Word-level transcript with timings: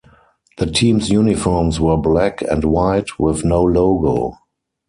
The 0.57 0.65
team's 0.65 1.11
uniforms 1.11 1.79
were 1.79 1.95
black 1.95 2.41
and 2.41 2.63
white, 2.63 3.19
with 3.19 3.45
no 3.45 3.61
logo. 3.61 4.33